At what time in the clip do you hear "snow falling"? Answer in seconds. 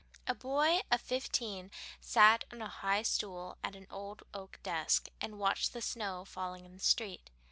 5.83-6.65